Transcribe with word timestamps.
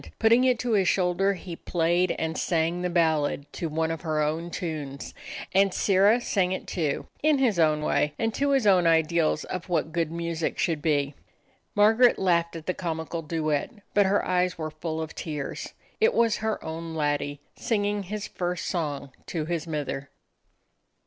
Put 0.17 0.29
ting 0.29 0.45
it 0.45 0.57
to 0.57 0.71
his 0.71 0.87
shoulder, 0.87 1.35
he 1.35 1.55
played 1.55 2.09
and 2.17 2.35
sang 2.35 2.81
the 2.81 2.89
ballad 2.89 3.45
to 3.53 3.69
one 3.69 3.91
of 3.91 4.01
her 4.01 4.19
own 4.19 4.49
tunes, 4.49 5.13
and 5.53 5.71
Sirrah 5.71 6.19
sang 6.19 6.51
it, 6.53 6.65
too, 6.65 7.05
in 7.21 7.37
his 7.37 7.59
own 7.59 7.83
way, 7.83 8.15
and 8.17 8.33
to 8.33 8.49
his 8.49 8.65
own 8.65 8.87
ideals 8.87 9.43
of 9.43 9.69
what 9.69 9.91
good 9.91 10.11
music 10.11 10.57
should 10.57 10.81
be. 10.81 11.13
Mar 11.75 11.93
garet 11.93 12.17
laughed 12.17 12.55
at 12.55 12.65
the 12.65 12.73
comical 12.73 13.21
duet, 13.21 13.69
but 13.93 14.07
her 14.07 14.25
eyes 14.27 14.57
were 14.57 14.71
full 14.71 14.99
of 15.03 15.13
tears. 15.13 15.73
It 15.99 16.15
was 16.15 16.37
her 16.37 16.65
own 16.65 16.95
laddie, 16.95 17.39
singing 17.55 18.01
his 18.01 18.27
first 18.27 18.65
song 18.65 19.11
to 19.27 19.45
his 19.45 19.67
mither. 19.67 20.09